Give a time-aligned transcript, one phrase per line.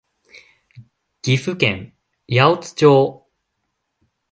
[1.21, 1.93] 岐阜県
[2.27, 3.27] 八百津町